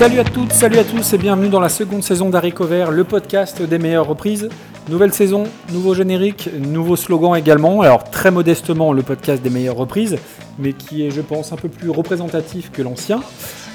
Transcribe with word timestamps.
Salut 0.00 0.20
à 0.20 0.24
toutes, 0.24 0.52
salut 0.52 0.78
à 0.78 0.84
tous 0.84 1.12
et 1.12 1.18
bienvenue 1.18 1.50
dans 1.50 1.60
la 1.60 1.68
seconde 1.68 2.02
saison 2.02 2.30
d'Harry 2.30 2.54
Vert, 2.58 2.90
le 2.90 3.04
podcast 3.04 3.60
des 3.60 3.78
meilleures 3.78 4.06
reprises. 4.06 4.48
Nouvelle 4.88 5.12
saison, 5.12 5.44
nouveau 5.74 5.92
générique, 5.92 6.48
nouveau 6.58 6.96
slogan 6.96 7.36
également. 7.36 7.82
Alors 7.82 8.04
très 8.04 8.30
modestement 8.30 8.94
le 8.94 9.02
podcast 9.02 9.42
des 9.42 9.50
meilleures 9.50 9.76
reprises, 9.76 10.16
mais 10.58 10.72
qui 10.72 11.06
est 11.06 11.10
je 11.10 11.20
pense 11.20 11.52
un 11.52 11.56
peu 11.56 11.68
plus 11.68 11.90
représentatif 11.90 12.72
que 12.72 12.80
l'ancien. 12.80 13.20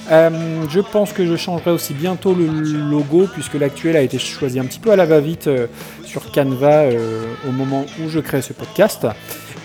Euh, 0.09 0.63
je 0.67 0.79
pense 0.79 1.13
que 1.13 1.27
je 1.27 1.35
changerai 1.35 1.69
aussi 1.69 1.93
bientôt 1.93 2.33
le 2.33 2.47
logo 2.89 3.27
puisque 3.31 3.53
l'actuel 3.53 3.95
a 3.95 4.01
été 4.01 4.17
choisi 4.17 4.59
un 4.59 4.65
petit 4.65 4.79
peu 4.79 4.89
à 4.89 4.95
la 4.95 5.05
va-vite 5.05 5.45
euh, 5.45 5.67
sur 6.05 6.31
Canva 6.31 6.85
euh, 6.85 7.23
au 7.47 7.51
moment 7.51 7.85
où 8.03 8.09
je 8.09 8.19
crée 8.19 8.41
ce 8.41 8.53
podcast. 8.53 9.05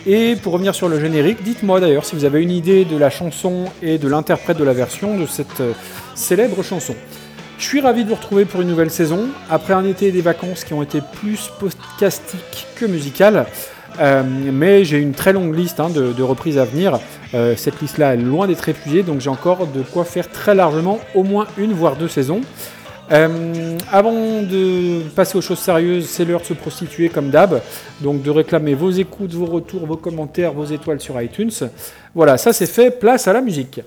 Et 0.07 0.37
pour 0.37 0.55
revenir 0.55 0.75
sur 0.75 0.89
le 0.89 0.99
générique, 0.99 1.43
dites-moi 1.43 1.81
d'ailleurs 1.81 2.05
si 2.05 2.17
vous 2.17 2.25
avez 2.25 2.43
une 2.43 2.51
idée 2.51 2.85
de 2.85 2.97
la 2.97 3.11
chanson 3.11 3.67
et 3.83 3.99
de 3.99 4.09
l'interprète 4.09 4.57
de 4.57 4.65
la 4.65 4.73
version 4.73 5.19
de 5.19 5.27
cette 5.27 5.63
célèbre 6.15 6.63
chanson. 6.63 6.95
Je 7.61 7.65
suis 7.67 7.83
ravi 7.83 8.05
de 8.05 8.09
vous 8.09 8.15
retrouver 8.15 8.47
pour 8.47 8.63
une 8.63 8.69
nouvelle 8.69 8.91
saison. 8.91 9.29
Après 9.51 9.75
un 9.75 9.85
été 9.85 10.07
et 10.07 10.13
des 10.13 10.23
vacances 10.23 10.65
qui 10.65 10.73
ont 10.73 10.83
été 10.83 11.03
plus 11.21 11.51
podcastiques 11.61 12.67
que 12.75 12.87
musicales, 12.87 13.45
euh, 14.01 14.23
mais 14.25 14.85
j'ai 14.87 14.97
une 14.97 15.13
très 15.13 15.35
longue 15.35 15.55
liste 15.55 15.79
hein, 15.79 15.91
de, 15.91 16.23
reprises 16.23 16.57
à 16.57 16.65
venir. 16.65 16.99
Euh, 17.35 17.55
cette 17.57 17.83
liste-là 17.83 18.15
est 18.15 18.17
loin 18.17 18.47
d'être 18.47 18.67
épuisée, 18.69 19.03
donc 19.03 19.21
j'ai 19.21 19.29
encore 19.29 19.67
de 19.67 19.83
quoi 19.83 20.07
faire 20.07 20.31
très 20.31 20.55
largement 20.55 21.01
au 21.15 21.23
moins 21.23 21.47
une 21.59 21.75
voire 21.75 21.97
deux 21.97 22.09
saisons. 22.09 22.41
Euh, 23.13 23.77
avant 23.91 24.43
de 24.43 25.03
passer 25.17 25.37
aux 25.37 25.41
choses 25.41 25.59
sérieuses, 25.59 26.07
c'est 26.07 26.25
l'heure 26.25 26.43
de 26.43 26.47
se 26.47 26.55
prostituer 26.55 27.09
comme 27.09 27.31
d'hab, 27.31 27.61
donc 28.01 28.23
de 28.23 28.31
réclamer 28.31 28.75
vos 28.75 28.91
écoutes, 28.91 29.33
vos 29.33 29.47
retours, 29.47 29.85
vos 29.85 29.97
commentaires, 29.97 30.53
vos 30.53 30.65
étoiles 30.65 31.01
sur 31.01 31.21
iTunes. 31.21 31.51
Voilà, 32.15 32.39
ça 32.39 32.53
c'est 32.53 32.67
fait, 32.67 32.91
place 32.93 33.27
à 33.27 33.33
la 33.33 33.41
musique. 33.41 33.81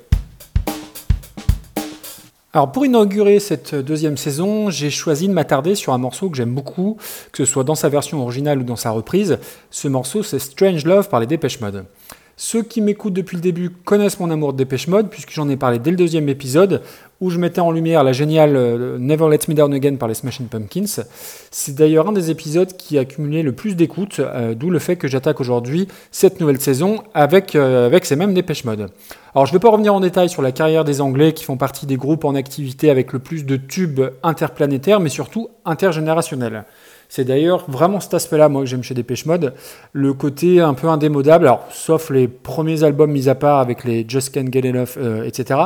Alors 2.52 2.71
pour 2.71 2.85
inaugurer 2.85 3.39
cette 3.39 3.73
deuxième 3.73 4.17
saison, 4.17 4.69
j'ai 4.69 4.89
choisi 4.89 5.27
de 5.27 5.33
m'attarder 5.33 5.73
sur 5.73 5.93
un 5.93 5.97
morceau 5.97 6.30
que 6.30 6.37
j'aime 6.37 6.53
beaucoup, 6.53 6.97
que 7.31 7.45
ce 7.45 7.52
soit 7.52 7.63
dans 7.63 7.75
sa 7.75 7.89
version 7.89 8.21
originale 8.21 8.59
ou 8.59 8.63
dans 8.63 8.75
sa 8.75 8.91
reprise. 8.91 9.39
Ce 9.71 9.87
morceau 9.87 10.21
c'est 10.21 10.37
Strange 10.37 10.85
Love 10.85 11.08
par 11.09 11.21
les 11.21 11.27
Dépêche 11.27 11.61
Mode. 11.61 11.85
Ceux 12.36 12.64
qui 12.64 12.81
m'écoutent 12.81 13.14
depuis 13.14 13.38
le 13.38 13.42
début 13.42 13.70
connaissent 13.70 14.20
mon 14.20 14.31
amour 14.31 14.53
de 14.53 14.58
Dépêche 14.58 14.88
Mode, 14.88 15.09
puisque 15.09 15.31
j'en 15.31 15.48
ai 15.50 15.56
parlé 15.56 15.78
dès 15.78 15.92
le 15.92 15.98
deuxième 15.98 16.28
épisode, 16.30 16.81
où 17.22 17.30
je 17.30 17.38
mettais 17.38 17.62
en 17.62 17.70
lumière 17.70 18.03
la 18.03 18.12
géniale 18.12 18.56
euh, 18.56 18.98
Never 18.98 19.30
Let 19.30 19.42
Me 19.48 19.53
Down 19.53 19.72
Again 19.72 19.95
par 19.98 20.08
les 20.08 20.16
Smashing 20.16 20.48
Pumpkins. 20.48 21.04
C'est 21.52 21.76
d'ailleurs 21.76 22.09
un 22.09 22.11
des 22.11 22.31
épisodes 22.31 22.76
qui 22.76 22.98
a 22.98 23.06
cumulé 23.06 23.44
le 23.44 23.52
plus 23.52 23.76
d'écoute, 23.76 24.20
euh, 24.20 24.56
d'où 24.56 24.72
le 24.72 24.80
fait 24.80 24.95
que 24.95 25.08
j'attaque 25.08 25.39
aujourd'hui 25.42 25.88
cette 26.11 26.42
nouvelle 26.42 26.59
saison 26.59 27.04
avec, 27.14 27.56
euh, 27.56 27.98
ces 28.02 28.16
mêmes 28.16 28.34
Dépêche 28.34 28.66
Mode. 28.66 28.89
Alors 29.36 29.45
je 29.45 29.52
ne 29.52 29.58
vais 29.58 29.61
pas 29.61 29.70
revenir 29.70 29.94
en 29.94 30.00
détail 30.00 30.28
sur 30.28 30.42
la 30.42 30.52
carrière 30.52 30.84
des 30.84 31.02
Anglais 31.02 31.34
qui 31.34 31.44
font 31.44 31.58
partie 31.58 31.86
des 31.86 31.98
groupes 31.98 32.26
en 32.26 32.34
activité 32.34 32.89
avec 32.89 33.14
le 33.14 33.20
plus 33.20 33.45
de 33.45 33.58
tubes 33.58 34.02
interplanétaires, 34.23 35.00
mais 35.00 35.09
surtout 35.09 35.50
intergénérationnels. 35.66 36.66
C'est 37.16 37.25
d'ailleurs 37.25 37.69
vraiment 37.69 38.00
cet 38.00 38.16
aspect-là, 38.16 38.50
moi, 38.50 38.64
que 38.64 38.67
j'aime 38.67 38.81
chez 38.81 38.95
Dépêche 38.95 39.28
Mode, 39.28 39.53
le 39.92 40.14
côté 40.14 40.59
un 40.61 40.73
peu 40.73 40.88
indémodable, 40.88 41.45
alors 41.45 41.67
sauf 41.70 42.09
les 42.09 42.28
premiers 42.28 42.83
albums 42.83 43.11
mis 43.11 43.30
à 43.30 43.36
part 43.36 43.59
avec 43.59 43.83
les 43.83 44.03
Just 44.08 44.33
Can't 44.33 44.52
Get 44.52 44.67
Enough, 44.67 44.97
euh, 44.97 45.23
etc. 45.23 45.59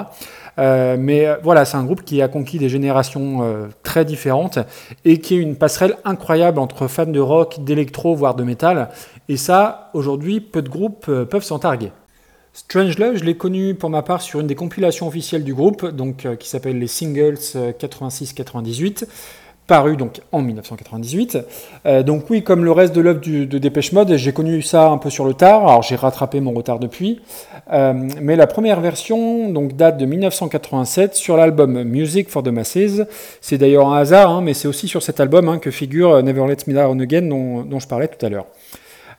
Euh, 0.59 0.98
mais 1.00 1.26
euh, 1.26 1.38
voilà, 1.42 1.64
c'est 1.64 1.78
un 1.78 1.86
groupe 1.86 2.04
qui 2.04 2.22
a 2.22 2.28
conquis 2.28 2.59
des 2.59 2.67
générations 2.67 3.70
très 3.81 4.04
différentes 4.04 4.59
et 5.06 5.22
qui 5.22 5.36
est 5.36 5.38
une 5.38 5.56
passerelle 5.56 5.95
incroyable 6.04 6.59
entre 6.59 6.88
fans 6.89 7.06
de 7.06 7.20
rock, 7.22 7.64
d'électro, 7.64 8.14
voire 8.14 8.36
de 8.36 8.44
métal. 8.44 8.89
Et 9.30 9.38
ça, 9.38 9.89
aujourd'hui, 9.94 10.42
peu 10.42 10.61
de 10.61 10.67
groupes 10.67 11.05
peuvent 11.05 11.45
s'en 11.45 11.60
targuer. 11.60 11.94
Strange 12.52 12.98
Love, 12.98 13.16
je 13.17 13.23
l'ai 13.23 13.38
connu 13.38 13.73
pour 13.73 13.89
ma 13.89 14.02
part 14.02 14.21
sur 14.21 14.42
une 14.42 14.48
des 14.48 14.55
compilations 14.55 15.08
officielles 15.08 15.45
du 15.45 15.54
groupe, 15.54 15.86
donc 15.86 16.27
qui 16.39 16.50
s'appelle 16.50 16.77
les 16.77 16.88
Singles 16.88 17.38
86-98 17.80 19.05
paru 19.67 19.98
donc 19.98 20.22
en 20.32 20.42
1998. 20.42 21.38
Euh, 21.86 22.02
donc 22.02 22.30
oui, 22.30 22.42
comme 22.44 22.64
le 22.64 22.72
reste 22.72 22.95
de 22.95 23.02
l'œuvre 23.02 23.20
de 23.20 23.58
Dépêche 23.58 23.92
Mode, 23.92 24.16
j'ai 24.16 24.32
connu 24.32 24.61
ça 24.61 24.89
un 24.89 24.98
peu 24.98 25.10
sur 25.10 25.26
le 25.26 25.33
tard, 25.33 25.67
alors 25.67 25.83
j'ai 25.83 25.95
rattrapé 25.95 26.39
mon 26.39 26.54
retard 26.54 26.80
depuis. 26.80 27.22
Euh, 27.72 27.94
mais 28.22 28.36
la 28.38 28.48
première 28.48 28.80
version 28.80 29.50
donc, 29.50 29.76
date 29.76 29.98
de 29.98 30.06
1987 30.06 31.16
sur 31.16 31.36
l'album 31.38 31.83
Music 31.83 32.30
for 32.30 32.42
the 32.42 32.48
Masses. 32.48 33.02
C'est 33.42 33.58
d'ailleurs 33.58 33.89
un 33.89 33.98
hasard, 33.98 34.32
hein, 34.32 34.42
mais 34.42 34.54
c'est 34.54 34.70
aussi 34.70 34.88
sur 34.88 35.04
cet 35.04 35.20
album 35.20 35.50
hein, 35.50 35.60
que 35.60 35.70
figure 35.70 36.23
Never 36.23 36.48
Let 36.48 36.58
Me 36.67 36.73
Down 36.73 37.02
Again 37.02 37.23
dont, 37.23 37.80
je 37.80 37.88
parlais 37.88 38.08
tout 38.08 38.26
à 38.26 38.30
l'heure. 38.30 38.45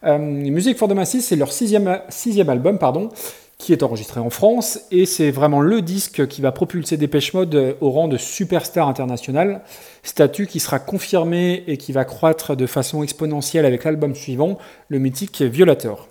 Euh, 0.04 0.18
Music 0.18 0.78
for 0.78 0.88
the 0.88 0.92
Masses, 0.92 1.20
c'est 1.20 1.36
leur 1.36 1.52
sixième, 1.52 2.00
sixième 2.08 2.48
album, 2.48 2.78
pardon, 2.78 3.10
qui 3.58 3.72
est 3.72 3.82
enregistré 3.82 4.20
en 4.20 4.30
France, 4.30 4.80
et 4.92 5.04
c'est 5.04 5.32
vraiment 5.32 5.60
le 5.60 5.82
disque 5.82 6.28
qui 6.28 6.40
va 6.40 6.52
propulser 6.52 6.96
Dépêche 6.96 7.34
Mode 7.34 7.76
au 7.80 7.90
rang 7.90 8.06
de 8.06 8.16
superstar 8.16 8.88
international, 8.88 9.62
statut 10.04 10.46
qui 10.46 10.60
sera 10.60 10.78
confirmé 10.78 11.64
et 11.66 11.76
qui 11.76 11.90
va 11.92 12.04
croître 12.04 12.56
de 12.56 12.66
façon 12.66 13.02
exponentielle 13.02 13.66
avec 13.66 13.82
l'album 13.84 14.14
suivant, 14.14 14.58
le 14.88 15.00
mythique 15.00 15.42
Violator. 15.42 16.08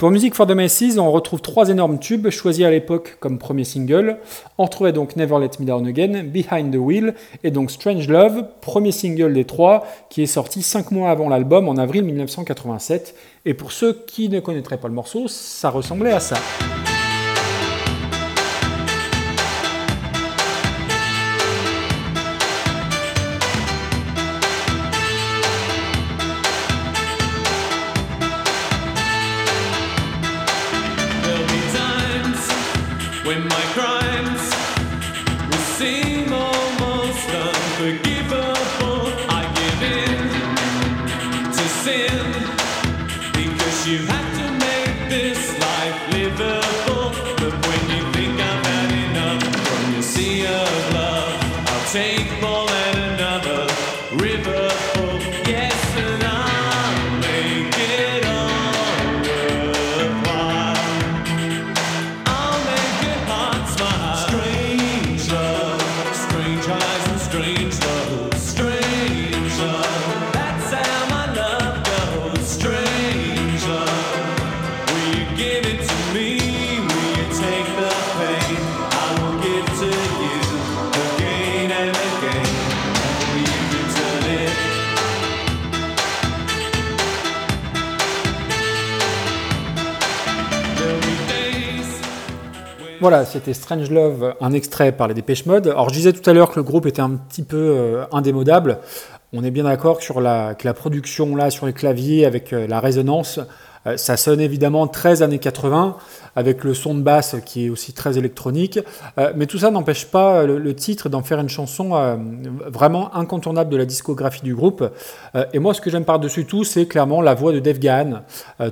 Pour 0.00 0.10
Music 0.10 0.34
for 0.34 0.46
the 0.46 0.52
Masses, 0.52 0.96
on 0.96 1.12
retrouve 1.12 1.42
trois 1.42 1.68
énormes 1.68 1.98
tubes 1.98 2.30
choisis 2.30 2.64
à 2.64 2.70
l'époque 2.70 3.18
comme 3.20 3.38
premier 3.38 3.64
single. 3.64 4.16
On 4.56 4.64
retrouvait 4.64 4.94
donc 4.94 5.14
Never 5.14 5.38
Let 5.38 5.50
Me 5.60 5.66
Down 5.66 5.86
Again, 5.86 6.24
Behind 6.24 6.72
the 6.72 6.78
Wheel 6.78 7.14
et 7.44 7.50
donc 7.50 7.70
Strange 7.70 8.08
Love, 8.08 8.46
premier 8.62 8.92
single 8.92 9.34
des 9.34 9.44
trois, 9.44 9.86
qui 10.08 10.22
est 10.22 10.26
sorti 10.26 10.62
cinq 10.62 10.90
mois 10.90 11.10
avant 11.10 11.28
l'album 11.28 11.68
en 11.68 11.76
avril 11.76 12.04
1987. 12.04 13.14
Et 13.44 13.52
pour 13.52 13.72
ceux 13.72 13.92
qui 14.06 14.30
ne 14.30 14.40
connaîtraient 14.40 14.78
pas 14.80 14.88
le 14.88 14.94
morceau, 14.94 15.28
ça 15.28 15.68
ressemblait 15.68 16.12
à 16.12 16.20
ça. 16.20 16.36
When 33.30 33.44
my 33.46 33.62
cry. 33.74 34.09
Voilà, 93.00 93.24
c'était 93.24 93.54
Strange 93.54 93.90
Love, 93.90 94.34
un 94.42 94.52
extrait 94.52 94.92
par 94.92 95.08
les 95.08 95.14
Dépêche 95.14 95.46
Mode. 95.46 95.68
Alors 95.68 95.88
je 95.88 95.94
disais 95.94 96.12
tout 96.12 96.28
à 96.28 96.34
l'heure 96.34 96.50
que 96.50 96.56
le 96.56 96.62
groupe 96.62 96.84
était 96.84 97.00
un 97.00 97.12
petit 97.12 97.42
peu 97.42 97.56
euh, 97.56 98.04
indémodable. 98.12 98.76
On 99.32 99.42
est 99.42 99.50
bien 99.50 99.64
d'accord 99.64 100.02
sur 100.02 100.20
la, 100.20 100.54
que 100.54 100.68
la 100.68 100.74
production 100.74 101.34
là 101.34 101.48
sur 101.48 101.64
les 101.64 101.72
claviers 101.72 102.26
avec 102.26 102.52
euh, 102.52 102.66
la 102.66 102.78
résonance, 102.78 103.40
euh, 103.86 103.96
ça 103.96 104.18
sonne 104.18 104.38
évidemment 104.38 104.86
13 104.86 105.22
années 105.22 105.38
80 105.38 105.96
avec 106.36 106.62
le 106.62 106.74
son 106.74 106.94
de 106.94 107.00
basse 107.00 107.36
qui 107.46 107.64
est 107.64 107.68
aussi 107.70 107.94
très 107.94 108.18
électronique. 108.18 108.78
mais 109.34 109.46
tout 109.46 109.58
ça 109.58 109.70
n'empêche 109.70 110.04
pas 110.04 110.44
le, 110.44 110.74
titre 110.74 111.08
d'en 111.08 111.22
faire 111.22 111.40
une 111.40 111.48
chanson 111.48 111.90
vraiment 112.66 113.12
incontournable 113.16 113.68
de 113.68 113.76
la 113.76 113.84
discographie 113.84 114.42
du 114.42 114.54
groupe. 114.54 114.88
et 115.52 115.58
moi, 115.58 115.74
ce 115.74 115.80
que 115.80 115.90
j'aime 115.90 116.04
par-dessus 116.04 116.44
tout, 116.44 116.62
c'est 116.62 116.86
clairement 116.86 117.20
la 117.20 117.34
voix 117.34 117.52
de 117.52 117.58
Dave 117.58 117.80
Gahan, 117.80 118.22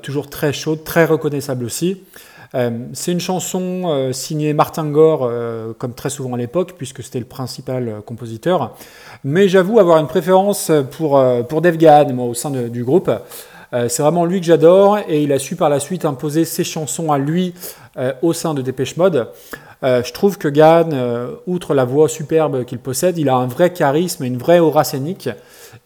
toujours 0.02 0.30
très 0.30 0.52
chaude, 0.52 0.84
très 0.84 1.04
reconnaissable 1.04 1.64
aussi. 1.64 2.00
Euh, 2.54 2.70
c'est 2.92 3.12
une 3.12 3.20
chanson 3.20 3.82
euh, 3.86 4.12
signée 4.12 4.54
Martin 4.54 4.86
Gore, 4.86 5.24
euh, 5.24 5.72
comme 5.76 5.94
très 5.94 6.10
souvent 6.10 6.34
à 6.34 6.36
l'époque, 6.36 6.74
puisque 6.76 7.02
c'était 7.02 7.18
le 7.18 7.24
principal 7.24 8.00
compositeur. 8.06 8.74
Mais 9.24 9.48
j'avoue 9.48 9.78
avoir 9.78 9.98
une 9.98 10.06
préférence 10.06 10.70
pour, 10.92 11.22
pour 11.48 11.60
Dave 11.60 11.76
Gahan, 11.76 12.12
moi, 12.12 12.26
au 12.26 12.34
sein 12.34 12.50
du 12.50 12.84
groupe. 12.84 13.10
c'est 13.72 14.02
vraiment 14.02 14.24
lui 14.24 14.40
que 14.40 14.46
j'adore 14.46 14.98
et 15.08 15.22
il 15.22 15.32
a 15.32 15.38
su 15.38 15.56
par 15.56 15.68
la 15.68 15.80
suite 15.80 16.04
imposer 16.04 16.44
ses 16.44 16.64
chansons 16.64 17.10
à 17.10 17.18
lui 17.18 17.52
au 18.22 18.32
sein 18.32 18.54
de 18.54 18.62
Dépêche 18.62 18.96
Mode. 18.96 19.28
Je 19.82 20.12
trouve 20.12 20.38
que 20.38 20.48
Gann, 20.48 20.94
outre 21.46 21.74
la 21.74 21.84
voix 21.84 22.08
superbe 22.08 22.64
qu'il 22.64 22.78
possède, 22.78 23.18
il 23.18 23.28
a 23.28 23.36
un 23.36 23.46
vrai 23.46 23.72
charisme 23.72 24.24
et 24.24 24.26
une 24.26 24.38
vraie 24.38 24.58
aura 24.58 24.84
scénique. 24.84 25.28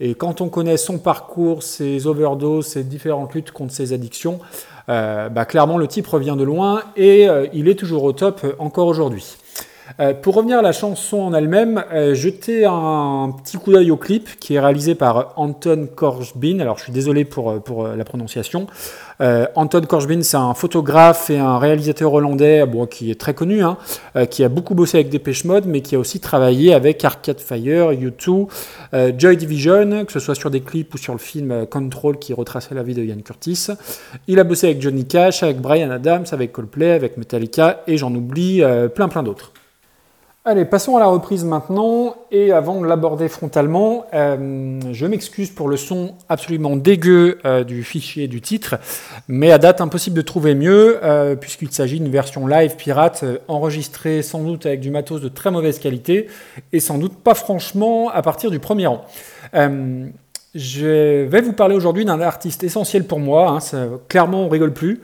Et 0.01 0.15
quand 0.15 0.41
on 0.41 0.49
connaît 0.49 0.77
son 0.77 0.99
parcours, 0.99 1.63
ses 1.63 2.07
overdoses, 2.07 2.67
ses 2.67 2.85
différentes 2.85 3.35
luttes 3.35 3.51
contre 3.51 3.73
ses 3.73 3.93
addictions, 3.93 4.41
bah, 4.89 5.45
clairement 5.47 5.79
le 5.79 5.87
type 5.89 6.07
revient 6.07 6.37
de 6.39 6.45
loin 6.45 6.83
et 6.97 7.27
il 7.53 7.69
est 7.69 7.79
toujours 7.79 8.05
au 8.05 8.13
top 8.13 8.47
encore 8.59 8.87
aujourd'hui. 8.87 9.37
Euh, 10.01 10.15
pour 10.15 10.35
revenir 10.35 10.59
à 10.59 10.63
la 10.63 10.73
chanson 10.73 11.19
en 11.19 11.35
elle-même, 11.35 11.85
euh, 11.93 12.15
jetez 12.15 12.65
un, 12.65 13.35
petit 13.43 13.57
coup 13.57 13.73
d'œil 13.73 13.91
au 13.91 13.97
clip 13.97 14.39
qui 14.39 14.55
est 14.55 14.61
réalisé 14.61 14.95
par 14.95 15.35
Anton 15.37 15.89
Korsbin. 15.95 16.61
Alors 16.61 16.79
je 16.79 16.85
suis 16.85 16.93
désolé 16.93 17.25
pour, 17.25 17.51
euh, 17.51 17.59
pour 17.59 17.87
la 17.89 18.05
prononciation. 18.05 18.67
Anton 19.55 19.83
Korsbin, 19.83 20.23
c'est 20.23 20.37
un 20.37 20.53
photographe 20.53 21.31
et 21.31 21.39
un 21.39 21.57
réalisateur 21.57 22.13
hollandais 22.13 22.67
bon, 22.67 22.87
qui 22.87 23.09
est 23.13 23.21
très 23.21 23.35
connu, 23.35 23.63
hein, 23.63 23.77
qui 24.31 24.43
a 24.43 24.49
beaucoup 24.49 24.75
bossé 24.75 24.97
avec 24.99 25.11
Dépêche 25.11 25.45
Mode, 25.45 25.65
mais 25.65 25.81
qui 25.81 25.95
a 25.95 25.99
aussi 26.01 26.19
travaillé 26.19 26.75
avec 26.75 27.05
Arcade 27.05 27.39
Fire, 27.39 27.93
U2, 27.93 28.49
Joy 29.17 29.37
Division, 29.37 30.05
que 30.07 30.13
ce 30.13 30.19
soit 30.19 30.35
sur 30.35 30.51
des 30.51 30.61
clips 30.61 30.93
ou 30.93 30.99
sur 30.99 31.13
le 31.13 31.21
film 31.21 31.67
Control 31.67 32.19
qui 32.19 32.35
retraçait 32.35 32.75
la 32.75 32.83
vie 32.83 32.95
de 32.95 33.05
Ian 33.05 33.21
Curtis. 33.25 33.69
Il 34.27 34.41
a 34.41 34.45
bossé 34.45 34.67
avec 34.67 34.83
Johnny 34.83 35.05
Cash, 35.05 35.45
avec 35.45 35.61
Brian 35.61 35.93
Adams, 35.93 36.25
avec 36.33 36.51
Coldplay, 36.51 36.91
avec 36.91 37.17
Metallica, 37.17 37.85
et 37.87 37.97
j'en 37.99 38.13
oublie 38.13 38.61
plein 38.93 39.07
plein 39.07 39.23
d'autres. 39.23 39.52
Allez, 40.45 40.65
passons 40.65 40.97
à 40.97 41.01
la 41.01 41.07
reprise 41.07 41.45
maintenant. 41.45 42.17
Et 42.33 42.51
avant 42.51 42.81
de 42.81 42.87
l'aborder 42.87 43.29
frontalement, 43.29 44.07
euh, 44.13 44.81
je 44.91 45.07
m'excuse 45.07 45.51
pour 45.51 45.69
le 45.69 45.77
son 45.77 46.17
absolument 46.29 46.75
dégueu 46.75 47.39
euh, 47.45 47.63
du 47.63 47.85
fichier 47.85 48.27
du 48.27 48.41
titre, 48.41 48.75
mais 49.29 49.53
à 49.53 49.59
date 49.59 49.81
impossible 49.81 50.17
de 50.17 50.23
trouver 50.23 50.57
mieux, 50.57 50.99
euh, 51.05 51.37
puisqu'il 51.37 51.71
s'agit 51.71 52.01
d'une 52.01 52.11
version 52.11 52.49
live 52.49 52.75
pirate 52.75 53.25
enregistrée 53.47 54.23
sans 54.23 54.43
doute 54.43 54.67
avec 54.67 54.81
du 54.81 54.91
matos 54.91 55.21
de 55.21 55.29
très 55.29 55.53
mauvaise 55.53 55.79
qualité, 55.79 56.27
et 56.73 56.81
sans 56.81 56.99
doute 56.99 57.19
pas 57.23 57.35
franchement 57.35 58.09
à 58.09 58.21
partir 58.23 58.51
du 58.51 58.59
premier 58.59 58.89
rang. 58.89 59.05
je 60.57 61.25
vais 61.25 61.41
vous 61.41 61.53
parler 61.53 61.77
aujourd'hui 61.77 62.05
d'un 62.05 62.21
artiste 62.21 62.65
essentiel 62.65 63.05
pour 63.05 63.21
moi, 63.21 63.61
hein, 63.61 64.01
clairement 64.09 64.47
on 64.47 64.49
rigole 64.49 64.73
plus, 64.73 65.03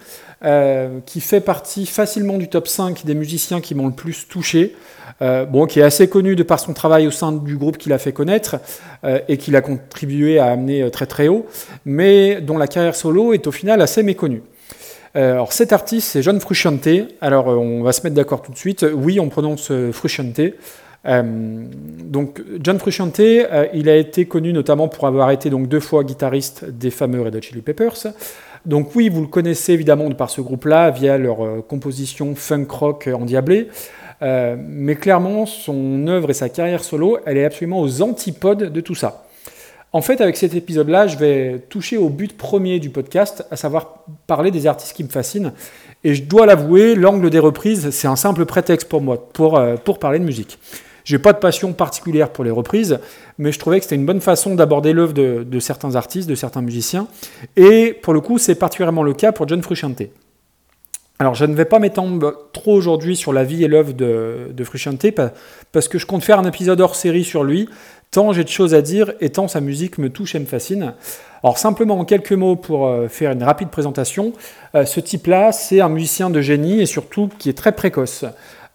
qui 1.06 1.20
fait 1.20 1.40
partie 1.40 1.86
facilement 1.86 2.38
du 2.38 2.48
top 2.48 2.66
5 2.66 3.04
des 3.04 3.14
musiciens 3.14 3.60
qui 3.60 3.76
m'ont 3.76 3.86
le 3.86 3.92
plus 3.92 4.26
touché. 4.26 4.74
Euh, 5.20 5.44
bon, 5.44 5.66
qui 5.66 5.80
est 5.80 5.82
assez 5.82 6.08
connu 6.08 6.36
de 6.36 6.42
par 6.42 6.60
son 6.60 6.72
travail 6.72 7.06
au 7.06 7.10
sein 7.10 7.32
du 7.32 7.56
groupe 7.56 7.76
qu'il 7.76 7.92
a 7.92 7.98
fait 7.98 8.12
connaître 8.12 8.56
euh, 9.02 9.18
et 9.28 9.36
qu'il 9.36 9.56
a 9.56 9.60
contribué 9.60 10.38
à 10.38 10.46
amener 10.46 10.82
euh, 10.82 10.90
très 10.90 11.06
très 11.06 11.26
haut, 11.26 11.46
mais 11.84 12.40
dont 12.40 12.56
la 12.56 12.68
carrière 12.68 12.94
solo 12.94 13.32
est 13.32 13.46
au 13.46 13.52
final 13.52 13.80
assez 13.80 14.02
méconnue. 14.02 14.42
alors 15.14 15.52
cet 15.52 15.72
artiste, 15.72 16.08
c'est 16.08 16.22
John 16.22 16.38
Frusciante. 16.38 16.88
Alors 17.20 17.48
on 17.48 17.82
va 17.82 17.92
se 17.92 18.02
mettre 18.02 18.14
d'accord 18.14 18.42
tout 18.42 18.52
de 18.52 18.56
suite. 18.56 18.86
Oui, 18.92 19.18
on 19.18 19.28
prononce 19.28 19.72
Frusciante. 19.92 20.40
donc 21.04 22.40
John 22.62 22.78
Frusciante, 22.78 23.18
il 23.74 23.88
a 23.88 23.96
été 23.96 24.26
connu 24.26 24.52
notamment 24.52 24.86
pour 24.86 25.08
avoir 25.08 25.32
été 25.32 25.50
donc 25.50 25.66
deux 25.66 25.80
fois 25.80 26.04
guitariste 26.04 26.64
des 26.66 26.90
fameux 26.90 27.22
Red 27.22 27.34
Hot 27.34 27.40
Chili 27.40 27.62
Peppers. 27.62 28.12
Donc 28.66 28.94
oui, 28.94 29.08
vous 29.08 29.22
le 29.22 29.28
connaissez 29.28 29.72
évidemment 29.72 30.08
de 30.08 30.14
par 30.14 30.30
ce 30.30 30.40
groupe-là 30.40 30.90
via 30.90 31.18
leur 31.18 31.66
composition 31.66 32.36
funk 32.36 32.66
rock 32.68 33.08
endiablée. 33.12 33.68
Euh, 34.22 34.56
mais 34.58 34.96
clairement, 34.96 35.46
son 35.46 36.06
œuvre 36.08 36.30
et 36.30 36.34
sa 36.34 36.48
carrière 36.48 36.82
solo, 36.82 37.18
elle 37.24 37.36
est 37.36 37.44
absolument 37.44 37.80
aux 37.80 38.02
antipodes 38.02 38.72
de 38.72 38.80
tout 38.80 38.94
ça. 38.94 39.24
En 39.92 40.02
fait, 40.02 40.20
avec 40.20 40.36
cet 40.36 40.54
épisode-là, 40.54 41.06
je 41.06 41.16
vais 41.16 41.60
toucher 41.70 41.96
au 41.96 42.10
but 42.10 42.36
premier 42.36 42.78
du 42.78 42.90
podcast, 42.90 43.46
à 43.50 43.56
savoir 43.56 44.04
parler 44.26 44.50
des 44.50 44.66
artistes 44.66 44.94
qui 44.94 45.02
me 45.02 45.08
fascinent. 45.08 45.52
Et 46.04 46.14
je 46.14 46.24
dois 46.24 46.44
l'avouer, 46.44 46.94
l'angle 46.94 47.30
des 47.30 47.38
reprises, 47.38 47.90
c'est 47.90 48.08
un 48.08 48.16
simple 48.16 48.44
prétexte 48.44 48.88
pour 48.88 49.00
moi, 49.00 49.28
pour, 49.32 49.58
euh, 49.58 49.76
pour 49.76 49.98
parler 49.98 50.18
de 50.18 50.24
musique. 50.24 50.58
J'ai 51.04 51.18
pas 51.18 51.32
de 51.32 51.38
passion 51.38 51.72
particulière 51.72 52.28
pour 52.30 52.44
les 52.44 52.50
reprises, 52.50 52.98
mais 53.38 53.50
je 53.50 53.58
trouvais 53.58 53.78
que 53.78 53.84
c'était 53.84 53.94
une 53.94 54.04
bonne 54.04 54.20
façon 54.20 54.54
d'aborder 54.54 54.92
l'œuvre 54.92 55.14
de, 55.14 55.42
de, 55.42 55.58
certains 55.58 55.96
artistes, 55.96 56.28
de 56.28 56.34
certains 56.34 56.60
musiciens. 56.60 57.08
Et 57.56 57.98
pour 58.02 58.12
le 58.12 58.20
coup, 58.20 58.36
c'est 58.36 58.56
particulièrement 58.56 59.02
le 59.02 59.14
cas 59.14 59.32
pour 59.32 59.48
John 59.48 59.62
Frusciante. 59.62 60.02
Alors, 61.20 61.34
je 61.34 61.44
ne 61.44 61.54
vais 61.54 61.64
pas 61.64 61.80
m'étendre 61.80 62.32
trop 62.52 62.74
aujourd'hui 62.74 63.16
sur 63.16 63.32
la 63.32 63.42
vie 63.42 63.64
et 63.64 63.68
l'œuvre 63.68 63.92
de, 63.92 64.50
de 64.52 64.64
Frusciante, 64.64 65.04
parce 65.72 65.88
que 65.88 65.98
je 65.98 66.06
compte 66.06 66.22
faire 66.22 66.38
un 66.38 66.44
épisode 66.44 66.80
hors 66.80 66.94
série 66.94 67.24
sur 67.24 67.42
lui, 67.42 67.68
tant 68.12 68.32
j'ai 68.32 68.44
de 68.44 68.48
choses 68.48 68.72
à 68.72 68.82
dire 68.82 69.12
et 69.20 69.30
tant 69.30 69.48
sa 69.48 69.60
musique 69.60 69.98
me 69.98 70.10
touche 70.10 70.36
et 70.36 70.38
me 70.38 70.46
fascine. 70.46 70.94
Alors, 71.42 71.58
simplement 71.58 71.98
en 71.98 72.04
quelques 72.04 72.32
mots 72.32 72.54
pour 72.54 72.86
euh, 72.86 73.08
faire 73.08 73.32
une 73.32 73.42
rapide 73.42 73.68
présentation, 73.68 74.32
euh, 74.76 74.84
ce 74.84 75.00
type-là, 75.00 75.50
c'est 75.50 75.80
un 75.80 75.88
musicien 75.88 76.30
de 76.30 76.40
génie 76.40 76.80
et 76.80 76.86
surtout 76.86 77.28
qui 77.38 77.48
est 77.48 77.58
très 77.58 77.72
précoce. 77.72 78.24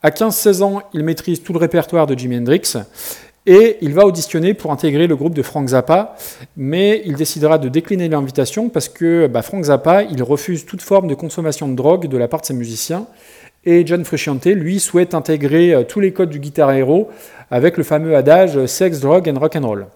À 0.02 0.10
15-16 0.10 0.64
ans, 0.64 0.82
il 0.94 1.04
maîtrise 1.04 1.44
tout 1.44 1.54
le 1.54 1.60
répertoire 1.60 2.08
de 2.08 2.18
Jimi 2.18 2.38
Hendrix. 2.38 2.74
Et 3.46 3.78
il 3.82 3.94
va 3.94 4.06
auditionner 4.06 4.54
pour 4.54 4.72
intégrer 4.72 5.06
le 5.06 5.18
groupe 5.18 5.34
de 5.34 5.42
Frank 5.42 5.68
Zappa, 5.68 6.16
mais 6.56 7.02
il 7.06 7.16
décidera 7.16 7.58
de 7.58 7.68
décliner 7.68 8.08
l'invitation 8.08 8.70
parce 8.70 8.88
que 8.88 9.28
bah, 9.28 9.42
Frank 9.42 9.66
Zappa, 9.66 10.04
il 10.04 10.24
refuse 10.24 10.66
toute 10.66 10.82
forme 10.82 11.08
de 11.08 11.16
consommation 11.16 11.68
de 11.68 11.76
drogue 11.76 12.08
de 12.08 12.18
la 12.18 12.30
part 12.30 12.40
de 12.40 12.46
ses 12.46 12.54
musiciens. 12.54 13.06
Et 13.66 13.86
John 13.86 14.04
Frusciante, 14.06 14.46
lui, 14.46 14.80
souhaite 14.80 15.14
intégrer 15.14 15.74
euh, 15.74 15.84
tous 15.84 16.00
les 16.00 16.14
codes 16.14 16.30
du 16.30 16.40
guitar 16.40 16.72
héros 16.72 17.10
avec 17.52 17.78
le 17.78 17.84
fameux 17.84 18.16
adage 18.16 18.66
sex, 18.66 19.00
drug 19.00 19.30
and 19.30 19.40
rock 19.40 19.56
and 19.56 19.68
roll. 19.68 19.88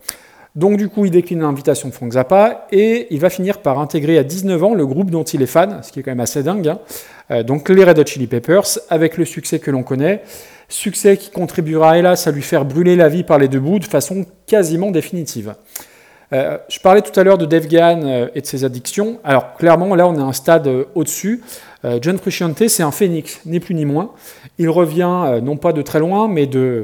Donc 0.55 0.77
du 0.77 0.89
coup, 0.89 1.05
il 1.05 1.11
décline 1.11 1.41
l'invitation 1.41 1.88
de 1.88 1.94
Frank 1.94 2.13
Zappa 2.13 2.67
et 2.71 3.07
il 3.11 3.19
va 3.19 3.29
finir 3.29 3.59
par 3.59 3.79
intégrer 3.79 4.17
à 4.17 4.23
19 4.23 4.63
ans 4.63 4.73
le 4.73 4.85
groupe 4.85 5.11
dont 5.11 5.23
il 5.23 5.41
est 5.41 5.47
fan, 5.47 5.81
ce 5.83 5.91
qui 5.91 5.99
est 5.99 6.03
quand 6.03 6.11
même 6.11 6.19
assez 6.19 6.44
dingue. 6.44 6.67
Hein. 6.67 6.79
Euh, 7.31 7.44
donc 7.44 7.69
les 7.69 7.83
Red 7.83 7.99
Hot 7.99 8.05
Chili 8.05 8.27
Peppers, 8.27 8.79
avec 8.89 9.17
le 9.17 9.25
succès 9.25 9.59
que 9.59 9.71
l'on 9.71 9.83
connaît. 9.83 10.23
Succès 10.69 11.18
qui 11.18 11.31
contribuera 11.31 11.98
hélas 11.98 12.28
à 12.28 12.31
lui 12.31 12.42
faire 12.42 12.66
brûler 12.66 12.96
la 12.96 13.10
vie 13.10 13.24
par 13.24 13.38
les 13.38 13.48
deux 13.48 13.60
bouts 13.60 13.80
de 13.80 13.86
façon 13.86 14.25
quasiment 14.46 14.92
définitive. 14.92 15.56
Euh, 16.34 16.58
je 16.68 16.80
parlais 16.80 17.02
tout 17.02 17.18
à 17.18 17.24
l'heure 17.24 17.38
de 17.38 17.46
Dave 17.46 17.68
Gahan 17.68 18.02
euh, 18.04 18.28
et 18.36 18.42
de 18.42 18.46
ses 18.46 18.66
addictions. 18.66 19.19
Alors 19.24 19.56
clairement, 19.56 19.96
là, 19.96 20.08
on 20.08 20.16
est 20.16 20.22
à 20.22 20.25
un 20.25 20.34
stade 20.34 20.68
euh, 20.68 20.86
au-dessus. 20.96 21.42
John 22.02 22.18
Frusciante, 22.18 22.68
c'est 22.68 22.84
un 22.84 22.92
phénix, 22.92 23.40
ni 23.46 23.62
plus 23.62 23.74
ni 23.74 23.86
moins. 23.86 24.12
Il 24.58 24.69
revient 24.69 25.40
non 25.42 25.56
pas 25.56 25.72
de 25.72 25.81
très 25.81 26.00
loin, 26.00 26.28
mais 26.28 26.46
de, 26.46 26.84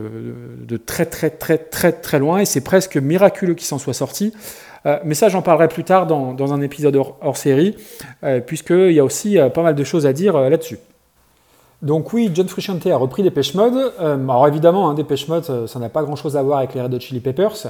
de, 0.62 0.78
très 0.78 1.06
très 1.06 1.30
très 1.30 1.58
très 1.58 1.92
très 1.92 2.20
loin, 2.20 2.40
et 2.40 2.46
c'est 2.46 2.62
presque 2.62 2.96
miraculeux 2.96 3.54
qu'il 3.54 3.66
s'en 3.66 3.80
soit 3.80 3.96
sorti. 3.96 4.32
mais 5.04 5.16
ça, 5.16 5.28
j'en 5.28 5.42
parlerai 5.42 5.68
plus 5.68 5.84
tard 5.84 6.08
dans, 6.08 6.34
dans 6.34 6.54
un 6.54 6.62
épisode 6.62 6.96
hors, 6.96 7.18
hors 7.22 7.36
série, 7.36 7.76
puisqu'il 8.46 8.94
y 8.94 9.00
a 9.00 9.04
aussi 9.04 9.38
pas 9.54 9.64
mal 9.64 9.76
de 9.76 9.84
choses 9.84 10.06
à 10.06 10.14
dire 10.14 10.40
là-dessus. 10.40 10.78
Donc 11.84 12.14
oui, 12.14 12.32
John 12.34 12.48
Frusciante 12.48 12.88
a 12.88 12.96
repris 12.96 13.24
Dépêche 13.24 13.54
Mode. 13.56 13.94
Euh, 14.00 14.16
alors 14.16 14.48
évidemment, 14.48 14.90
hein, 14.90 14.94
Dépêche 14.94 15.28
Mode, 15.28 15.68
ça 15.68 15.80
n'a 15.80 15.90
pas 15.90 16.02
grand-chose 16.02 16.38
à 16.38 16.42
voir 16.42 16.60
avec 16.60 16.74
les 16.74 16.82
Red 16.82 16.94
Hot 16.94 17.00
Chili 17.02 17.20
Peppers. 17.20 17.68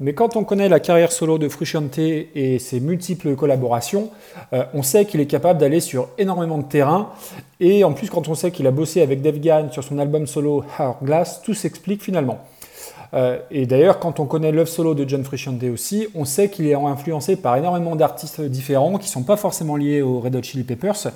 Mais 0.00 0.12
quand 0.12 0.36
on 0.36 0.44
connaît 0.44 0.68
la 0.68 0.80
carrière 0.80 1.10
solo 1.10 1.38
de 1.38 1.48
Frusciante 1.48 1.98
et 1.98 2.58
ses 2.58 2.80
multiples 2.80 3.34
collaborations, 3.36 4.10
euh, 4.52 4.64
on 4.74 4.82
sait 4.82 5.06
qu'il 5.06 5.20
est 5.20 5.26
capable 5.26 5.58
d'aller 5.60 5.80
sur 5.80 6.08
énormément 6.18 6.58
de 6.58 6.64
terrain. 6.64 7.10
Et 7.58 7.84
en 7.84 7.94
plus, 7.94 8.10
quand 8.10 8.28
on 8.28 8.34
sait 8.34 8.50
qu'il 8.50 8.66
a 8.66 8.70
bossé 8.70 9.00
avec 9.00 9.22
Dave 9.22 9.38
Gahan 9.38 9.72
sur 9.72 9.82
son 9.82 9.98
album 9.98 10.26
solo 10.26 10.62
Glass, 11.02 11.40
tout 11.42 11.54
s'explique 11.54 12.02
finalement. 12.02 12.40
Euh, 13.12 13.38
et 13.50 13.66
d'ailleurs, 13.66 13.98
quand 13.98 14.20
on 14.20 14.26
connaît 14.26 14.52
l'œuvre 14.52 14.68
solo 14.68 14.94
de 14.94 15.08
John 15.08 15.24
Frusciante 15.24 15.62
aussi, 15.64 16.08
on 16.14 16.24
sait 16.24 16.48
qu'il 16.48 16.66
est 16.66 16.74
influencé 16.74 17.36
par 17.36 17.56
énormément 17.56 17.96
d'artistes 17.96 18.40
différents 18.40 18.98
qui 18.98 19.06
ne 19.06 19.12
sont 19.12 19.22
pas 19.22 19.36
forcément 19.36 19.76
liés 19.76 20.02
aux 20.02 20.20
Red 20.20 20.36
Hot 20.36 20.42
Chili 20.42 20.64
Peppers. 20.64 21.08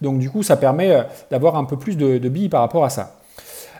Donc 0.00 0.18
du 0.18 0.30
coup, 0.30 0.42
ça 0.42 0.56
permet 0.56 0.90
euh, 0.90 1.02
d'avoir 1.30 1.56
un 1.56 1.64
peu 1.64 1.76
plus 1.76 1.96
de, 1.96 2.18
billes 2.28 2.48
par 2.48 2.60
rapport 2.60 2.84
à 2.84 2.90
ça. 2.90 3.16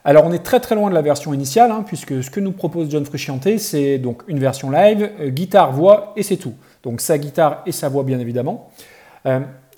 Alors 0.05 0.25
on 0.27 0.33
est 0.33 0.43
très 0.43 0.61
très 0.61 0.75
loin 0.75 0.91
de 0.91 0.95
la 0.95 1.03
version 1.03 1.33
initiale, 1.33 1.71
hein, 1.71 1.83
puisque 1.87 2.23
ce 2.23 2.31
que 2.31 2.41
nous 2.41 2.53
propose 2.53 2.91
John 2.91 3.05
Frusciante, 3.07 3.59
c'est 3.59 3.99
donc 3.99 4.23
une 4.29 4.39
version 4.39 4.71
live, 4.71 5.11
euh, 5.21 5.31
guitare, 5.31 5.73
voix, 5.73 6.13
et 6.17 6.23
c'est 6.23 6.37
tout. 6.37 6.55
Donc 6.83 7.01
sa 7.01 7.17
guitare 7.17 7.63
et 7.67 7.73
sa 7.73 7.89
voix 7.89 8.03
bien 8.03 8.19
évidemment. 8.19 8.71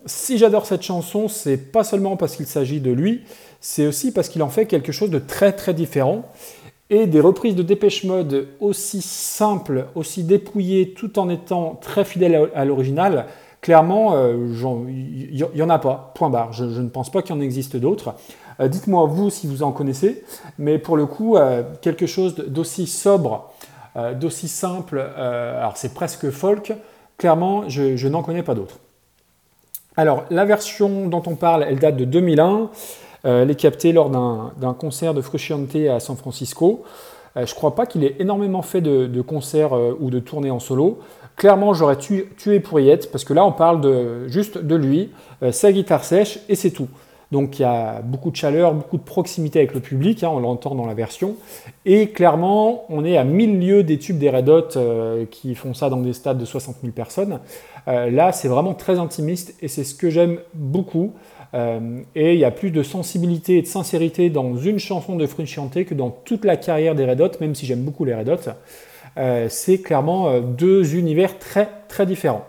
Si 0.07 0.39
j'adore 0.39 0.67
cette 0.67 0.83
chanson, 0.83 1.27
c'est 1.27 1.57
pas 1.57 1.83
seulement 1.83 2.17
parce 2.17 2.37
qu'il 2.37 2.47
s'agit 2.47 2.81
de 2.81 2.91
lui, 2.93 3.23
c'est 3.61 3.87
aussi 3.87 4.13
parce 4.13 4.29
qu'il 4.29 4.43
en 4.45 4.49
fait 4.49 4.67
quelque 4.67 4.93
chose 4.93 5.11
de 5.11 5.19
très 5.19 5.53
très 5.53 5.75
différent. 5.75 6.25
Et 6.89 7.07
des 7.07 7.21
reprises 7.21 7.57
de 7.57 7.63
Dépêche 7.63 8.05
Mode 8.05 8.49
aussi 8.61 9.03
simples, 9.03 9.87
aussi 9.95 10.23
dépouillées, 10.23 10.91
tout 10.91 11.19
en 11.19 11.29
étant 11.29 11.79
très 11.81 12.05
fidèles 12.05 12.51
à 12.55 12.65
l'original, 12.65 13.27
Clairement, 13.67 14.15
euh, 14.15 14.37
il 14.89 15.45
n'y 15.53 15.63
en 15.63 15.71
a 15.71 15.81
pas, 15.81 16.13
point 16.15 16.31
barre. 16.31 16.53
Je, 16.53 16.63
ne 16.63 16.89
pense 16.89 17.11
pas 17.11 17.21
qu'il 17.23 17.35
en 17.35 17.41
existe 17.41 17.77
d'autres. 17.77 18.15
Euh, 18.61 18.69
dites-moi 18.69 19.07
vous 19.07 19.29
si 19.29 19.49
vous 19.49 19.65
en 19.65 19.73
connaissez, 19.73 20.23
mais 20.57 20.79
pour 20.79 20.97
le 20.97 21.05
coup, 21.05 21.37
euh, 21.37 21.65
quelque 21.83 22.07
chose 22.07 22.37
d'aussi 22.37 22.87
sobre, 22.87 23.51
d'aussi 24.21 24.47
simple, 24.47 25.01
alors 25.01 25.77
c'est 25.77 25.95
presque 25.95 26.31
folk, 26.31 26.75
clairement, 27.19 27.69
je, 27.69 28.07
n'en 28.07 28.23
connais 28.23 28.45
pas 28.45 28.55
d'autres. 28.55 28.79
Alors, 29.97 30.27
la 30.31 30.45
version 30.45 31.09
dont 31.09 31.23
on 31.27 31.35
parle, 31.35 31.65
elle 31.69 31.81
date 31.81 31.97
de 31.97 32.05
2001. 32.05 32.71
Elle 33.27 33.51
est 33.51 33.57
captée 33.57 33.93
lors 33.93 34.09
d'un 34.09 34.75
concert 34.75 35.13
de 35.13 35.21
Frusciante 35.21 35.75
à 35.91 36.01
San 36.01 36.17
Francisco. 36.17 36.85
je 37.35 37.41
ne 37.41 37.47
crois 37.47 37.75
pas 37.75 37.87
qu'il 37.87 38.05
ait 38.05 38.17
énormément 38.19 38.63
fait 38.63 38.81
de, 38.81 39.21
concerts 39.21 39.73
ou 40.01 40.11
de 40.11 40.19
tournées 40.19 40.51
en 40.51 40.61
solo. 40.61 41.01
Clairement, 41.37 41.75
j'aurais 41.75 41.97
tué, 41.97 42.31
tué 42.39 42.61
pour 42.61 42.81
y 42.81 42.97
parce 43.13 43.25
que 43.25 43.35
là, 43.35 43.45
on 43.45 43.53
parle 43.53 44.27
juste 44.27 44.57
de 44.57 44.75
lui, 44.75 45.11
euh, 45.43 45.53
sa 45.53 45.71
guitare 45.71 46.03
sèche, 46.03 46.39
et 46.49 46.55
c'est 46.55 46.71
tout. 46.71 46.89
Donc 47.31 47.59
il 47.59 47.63
y 47.63 47.65
a 47.65 48.01
beaucoup 48.03 48.31
de 48.31 48.37
chaleur, 48.37 48.73
beaucoup 48.73 48.97
de 48.97 49.03
proximité 49.03 49.59
avec 49.59 49.75
le 49.75 49.81
public, 49.81 50.23
hein, 50.23 50.31
on 50.33 50.39
l'entend 50.39 50.75
dans 50.75 50.87
la 50.87 50.95
version. 50.95 51.35
Et 51.85 52.11
clairement, 52.11 52.85
on 52.89 53.05
est 53.05 53.17
à 53.17 53.25
1000 53.25 53.61
lieues 53.61 53.83
des 53.83 53.99
tubes 53.99 54.19
des 54.19 54.31
Red 54.31 54.49
Hot 54.49 54.77
euh, 54.77 55.25
qui 55.31 55.55
font 55.55 55.75
ça 55.75 55.91
dans 55.91 56.01
des 56.01 56.13
stades 56.13 56.39
de 56.39 56.45
60 56.45 56.77
000 56.81 56.93
personnes. 56.93 57.41
Euh, 57.89 58.11
là, 58.11 58.33
c'est 58.33 58.49
vraiment 58.49 58.75
très 58.75 58.99
intimiste 58.99 59.55
et 59.61 59.69
c'est 59.69 59.85
ce 59.85 59.95
que 59.95 60.09
j'aime 60.09 60.39
beaucoup. 60.55 61.13
Euh, 61.55 62.01
et 62.15 62.35
il 62.35 62.39
y 62.39 62.45
a 62.45 62.51
plus 62.51 62.71
de 62.71 62.83
sensibilité 62.83 63.59
et 63.59 63.63
de 63.63 63.67
sincérité 63.67 64.31
dans 64.31 64.57
une 64.57 64.79
chanson 64.79 65.17
de 65.17 65.27
Frusciante 65.27 65.85
que 65.85 65.95
dans 65.95 66.11
toute 66.11 66.45
la 66.45 66.57
carrière 66.57 66.95
des 66.95 67.05
Red 67.05 67.21
Hot, 67.21 67.31
même 67.41 67.55
si 67.55 67.67
j'aime 67.67 67.83
beaucoup 67.83 68.05
les 68.05 68.15
Red 68.15 68.29
Hot. 68.29 69.49
c'est 69.49 69.79
clairement 69.79 70.41
deux 70.41 70.97
univers 70.97 71.39
très 71.39 71.69
très 71.89 72.07
différents. 72.07 72.45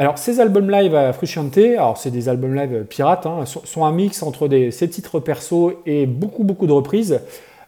Alors, 0.00 0.16
ces 0.16 0.38
albums 0.38 0.70
live 0.70 0.94
à 0.94 1.12
Frusciante, 1.12 1.58
alors 1.58 1.98
c'est 1.98 2.12
des 2.12 2.28
albums 2.28 2.54
live 2.54 2.84
pirates, 2.84 3.26
hein, 3.26 3.44
sont, 3.46 3.84
un 3.84 3.90
mix 3.90 4.22
entre 4.22 4.46
des, 4.46 4.70
ces 4.70 4.88
titres 4.88 5.18
perso 5.18 5.82
et 5.86 6.06
beaucoup, 6.06 6.44
beaucoup 6.44 6.68
de 6.68 6.72
reprises, 6.72 7.20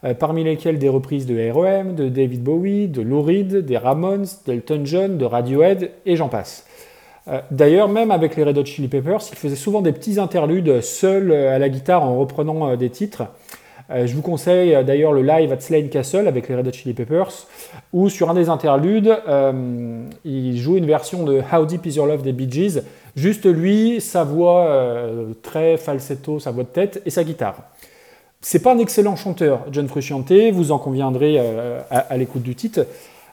euh, 0.04 0.14
parmi 0.14 0.44
lesquelles 0.44 0.78
des 0.78 0.88
reprises 0.88 1.26
de 1.26 1.34
R.E.M., 1.34 1.96
de 1.96 2.08
David 2.08 2.44
Bowie, 2.44 2.86
de 2.86 3.02
Lou 3.02 3.20
Reed, 3.20 3.66
des 3.66 3.76
Ramones, 3.76 4.26
d'Elton 4.46 4.82
John, 4.84 5.18
de 5.18 5.24
Radiohead, 5.24 5.90
et 6.06 6.14
j'en 6.14 6.28
passe. 6.28 6.66
Euh, 7.30 7.40
d'ailleurs, 7.50 7.88
même 7.88 8.10
avec 8.10 8.36
les 8.36 8.44
Red 8.44 8.58
Hot 8.58 8.64
Chili 8.64 8.88
Peppers, 8.88 9.20
ils 9.32 9.38
faisaient 9.38 9.56
souvent 9.56 9.82
des 9.82 9.92
petits 9.92 10.18
interludes 10.18 10.80
seuls 10.80 11.32
à 11.32 11.58
la 11.58 11.68
guitare 11.68 12.02
en 12.02 12.18
reprenant 12.18 12.70
euh, 12.70 12.76
des 12.76 12.90
titres. 12.90 13.24
Euh, 13.90 14.06
je 14.06 14.14
vous 14.14 14.22
conseille 14.22 14.74
euh, 14.74 14.82
d'ailleurs 14.84 15.12
le 15.12 15.22
live 15.22 15.52
at 15.52 15.60
Slane 15.60 15.88
Castle 15.88 16.28
avec 16.28 16.48
les 16.48 16.54
Red 16.54 16.68
Hot 16.68 16.72
Chili 16.72 16.94
Peppers, 16.94 17.46
où 17.92 18.08
sur 18.08 18.30
un 18.30 18.34
des 18.34 18.48
interludes, 18.48 19.16
euh, 19.28 20.04
il 20.24 20.58
joue 20.58 20.76
une 20.76 20.86
version 20.86 21.24
de 21.24 21.42
How 21.52 21.66
Deep 21.66 21.86
Is 21.86 21.96
Your 21.96 22.06
Love 22.06 22.22
des 22.22 22.32
Bee 22.32 22.50
Gees. 22.50 22.82
Juste 23.16 23.46
lui, 23.46 24.00
sa 24.00 24.22
voix 24.22 24.94
très 25.42 25.76
falsetto, 25.76 26.38
sa 26.38 26.52
voix 26.52 26.62
de 26.62 26.68
tête 26.68 27.02
et 27.04 27.10
sa 27.10 27.24
guitare. 27.24 27.56
C'est 28.40 28.62
pas 28.62 28.72
un 28.72 28.78
excellent 28.78 29.16
chanteur, 29.16 29.66
John 29.72 29.88
Frusciante, 29.88 30.32
vous 30.52 30.70
en 30.70 30.78
conviendrez 30.78 31.40
à, 31.90 32.16
l'écoute 32.16 32.42
du 32.42 32.54
titre, 32.54 32.86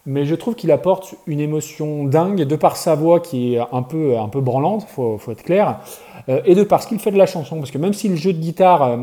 mais 0.08 0.26
je 0.26 0.34
trouve 0.34 0.56
qu'il 0.56 0.72
apporte 0.72 1.14
une 1.28 1.40
émotion 1.40 2.04
dingue 2.06 2.42
de 2.42 2.56
par 2.56 2.78
sa 2.78 2.96
voix 2.96 3.20
qui 3.20 3.54
est 3.54 3.60
un 3.72 3.84
peu, 3.84 4.18
un 4.18 4.30
peu 4.30 4.42
branlante, 4.42 4.88
faut, 4.90 5.20
faut 5.20 5.32
être 5.32 5.44
clair, 5.44 5.80
et 6.28 6.56
de 6.56 6.64
par 6.64 6.82
ce 6.82 6.88
qu'il 6.88 7.00
fait 7.00 7.12
de 7.12 7.18
la 7.18 7.28
chanson, 7.28 7.58
parce 7.58 7.70
que 7.70 7.78
même 7.78 7.94
si 7.94 8.10
le 8.10 8.16
jeu 8.16 8.34
de 8.34 8.40
guitare 8.40 8.98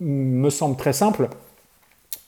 me 0.00 0.50
semble 0.50 0.76
très 0.76 0.92
simple. 0.92 1.28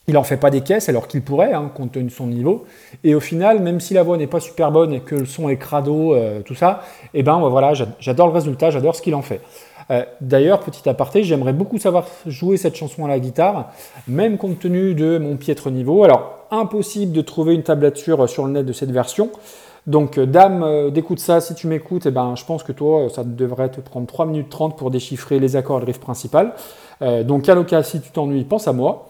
Il 0.07 0.15
n'en 0.15 0.23
fait 0.23 0.37
pas 0.37 0.49
des 0.49 0.61
caisses 0.61 0.89
alors 0.89 1.07
qu'il 1.07 1.21
pourrait, 1.21 1.53
hein, 1.53 1.71
compte 1.73 1.91
tenu 1.93 2.05
de 2.05 2.11
son 2.11 2.27
niveau. 2.27 2.65
Et 3.03 3.15
au 3.15 3.19
final, 3.19 3.61
même 3.61 3.79
si 3.79 3.93
la 3.93 4.03
voix 4.03 4.17
n'est 4.17 4.27
pas 4.27 4.39
super 4.39 4.71
bonne 4.71 4.93
et 4.93 4.99
que 4.99 5.15
le 5.15 5.25
son 5.25 5.47
est 5.47 5.57
crado, 5.57 6.15
euh, 6.15 6.41
tout 6.41 6.55
ça, 6.55 6.81
eh 7.13 7.23
ben 7.23 7.37
voilà, 7.39 7.73
j'adore 7.99 8.27
le 8.27 8.33
résultat, 8.33 8.71
j'adore 8.71 8.95
ce 8.95 9.01
qu'il 9.01 9.15
en 9.15 9.21
fait. 9.21 9.41
Euh, 9.91 10.03
d'ailleurs, 10.21 10.61
petit 10.61 10.87
aparté, 10.89 11.23
j'aimerais 11.23 11.53
beaucoup 11.53 11.77
savoir 11.77 12.07
jouer 12.25 12.57
cette 12.57 12.75
chanson 12.75 13.05
à 13.05 13.07
la 13.07 13.19
guitare, 13.19 13.71
même 14.07 14.37
compte 14.37 14.59
tenu 14.59 14.95
de 14.95 15.17
mon 15.17 15.37
piètre 15.37 15.69
niveau. 15.69 16.03
Alors, 16.03 16.45
impossible 16.49 17.11
de 17.11 17.21
trouver 17.21 17.53
une 17.53 17.63
tablature 17.63 18.27
sur 18.27 18.45
le 18.45 18.53
net 18.53 18.65
de 18.65 18.73
cette 18.73 18.91
version. 18.91 19.29
Donc, 19.87 20.17
euh, 20.17 20.25
dame, 20.25 20.91
d'écoute 20.91 21.19
ça, 21.19 21.41
si 21.41 21.55
tu 21.55 21.67
m'écoutes, 21.67 22.05
eh 22.05 22.11
ben, 22.11 22.35
je 22.35 22.45
pense 22.45 22.63
que 22.63 22.71
toi, 22.71 23.07
ça 23.09 23.23
devrait 23.23 23.69
te 23.69 23.81
prendre 23.81 24.07
3 24.07 24.25
minutes 24.25 24.49
30 24.49 24.77
pour 24.77 24.91
déchiffrer 24.91 25.39
les 25.39 25.55
accords 25.55 25.77
et 25.77 25.81
le 25.81 25.85
riff 25.87 25.99
principal. 25.99 26.53
Euh, 27.01 27.23
donc, 27.23 27.47
à 27.49 27.55
l'occasion, 27.55 27.99
si 27.99 28.01
tu 28.01 28.11
t'ennuies, 28.11 28.43
pense 28.43 28.67
à 28.67 28.73
moi. 28.73 29.09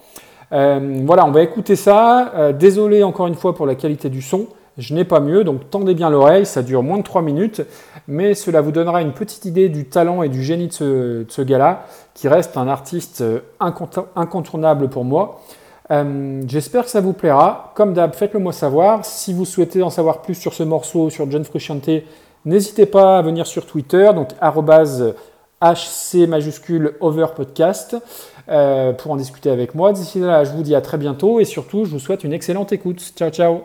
Euh, 0.53 1.01
voilà, 1.05 1.25
on 1.25 1.31
va 1.31 1.43
écouter 1.43 1.75
ça. 1.75 2.31
Euh, 2.35 2.53
désolé 2.53 3.03
encore 3.03 3.27
une 3.27 3.35
fois 3.35 3.53
pour 3.55 3.65
la 3.65 3.75
qualité 3.75 4.09
du 4.09 4.21
son. 4.21 4.47
Je 4.81 4.95
n'ai 4.95 5.05
pas 5.05 5.19
mieux, 5.19 5.43
donc 5.43 5.69
tendez 5.69 5.93
bien 5.93 6.09
l'oreille, 6.09 6.45
ça 6.45 6.63
dure 6.63 6.81
moins 6.81 6.97
de 6.97 7.03
3 7.03 7.21
minutes, 7.21 7.61
mais 8.07 8.33
cela 8.33 8.61
vous 8.61 8.71
donnera 8.71 9.03
une 9.03 9.13
petite 9.13 9.45
idée 9.45 9.69
du 9.69 9.85
talent 9.85 10.23
et 10.23 10.29
du 10.29 10.41
génie 10.41 10.69
de 10.69 11.25
ce, 11.29 11.41
gars-là, 11.41 11.85
qui 12.15 12.27
reste 12.27 12.57
un 12.57 12.67
artiste 12.67 13.23
incontournable 13.59 14.89
pour 14.89 15.05
moi. 15.05 15.41
J'espère 16.47 16.85
que 16.85 16.89
ça 16.89 16.99
vous 16.99 17.13
plaira. 17.13 17.73
Comme 17.75 17.93
d'hab, 17.93 18.15
faites-le 18.15 18.39
moi 18.39 18.53
savoir. 18.53 19.05
Si 19.05 19.33
vous 19.33 19.45
souhaitez 19.45 19.83
en 19.83 19.91
savoir 19.91 20.23
plus 20.23 20.35
sur 20.35 20.53
ce 20.53 20.63
morceau, 20.63 21.11
sur 21.11 21.29
John 21.29 21.43
Frusciante, 21.43 21.89
n'hésitez 22.45 22.87
pas 22.87 23.19
à 23.19 23.21
venir 23.21 23.45
sur 23.45 23.67
Twitter, 23.67 24.09
donc 24.15 24.29
HC 25.61 26.27
majuscule 26.27 26.95
over 27.01 27.27
podcast 27.35 27.95
euh, 28.49 28.93
pour 28.93 29.11
en 29.11 29.15
discuter 29.15 29.49
avec 29.49 29.75
moi. 29.75 29.93
D'ici 29.93 30.19
là, 30.19 30.43
je 30.43 30.51
vous 30.51 30.63
dis 30.63 30.75
à 30.75 30.81
très 30.81 30.97
bientôt 30.97 31.39
et 31.39 31.45
surtout, 31.45 31.85
je 31.85 31.91
vous 31.91 31.99
souhaite 31.99 32.23
une 32.23 32.33
excellente 32.33 32.71
écoute. 32.71 33.13
Ciao, 33.15 33.29
ciao. 33.29 33.61